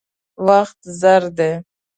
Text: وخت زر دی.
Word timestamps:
وخت 0.47 0.79
زر 1.01 1.23
دی. 1.37 1.51